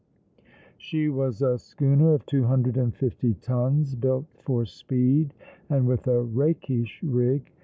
She 0.79 1.09
was 1.09 1.43
a 1.43 1.59
schooner 1.59 2.15
of 2.15 2.25
two 2.25 2.45
hundred 2.45 2.75
and 2.75 2.91
fifty 2.95 3.35
tons, 3.35 3.93
built 3.93 4.25
for 4.39 4.65
speed, 4.65 5.35
and 5.69 5.85
with 5.85 6.07
a 6.07 6.23
rakish 6.23 7.03
rig. 7.03 7.51